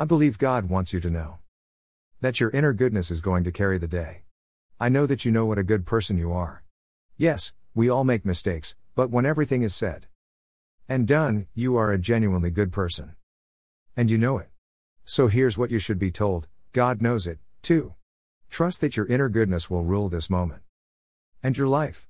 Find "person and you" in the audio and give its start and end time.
12.72-14.16